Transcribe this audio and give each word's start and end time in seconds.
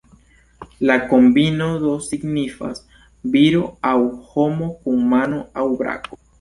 La 0.89 0.95
kombino 1.11 1.67
do 1.83 1.93
signifas 2.07 2.83
"Viro 3.37 3.63
aŭ 3.93 3.95
homo 4.33 4.73
kun 4.83 5.09
mano 5.15 5.47
aŭ 5.65 5.71
brako". 5.85 6.23